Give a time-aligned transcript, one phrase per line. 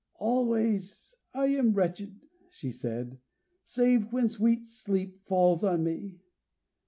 [0.15, 3.19] "Always am I wretched," she said,
[3.63, 6.15] "save when sweet sleep falls on me.